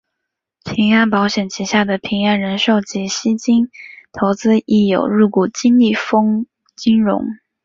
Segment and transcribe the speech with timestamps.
[0.65, 3.69] 平安保险旗下的平安人寿及西京
[4.11, 7.37] 投资亦有入股金利丰金融。